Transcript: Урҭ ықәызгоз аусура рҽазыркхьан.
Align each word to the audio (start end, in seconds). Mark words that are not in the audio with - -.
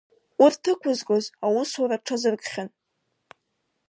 Урҭ 0.43 0.63
ықәызгоз 0.71 1.25
аусура 1.45 1.95
рҽазыркхьан. 1.99 2.69